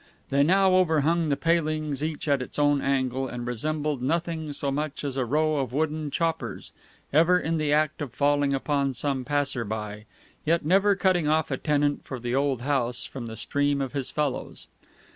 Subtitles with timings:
[0.31, 5.03] They now overhung the palings each at its own angle, and resembled nothing so much
[5.03, 6.71] as a row of wooden choppers,
[7.13, 10.05] ever in the act of falling upon some passer by,
[10.43, 14.09] yet never cutting off a tenant for the old house from the stream of his
[14.09, 14.67] fellows.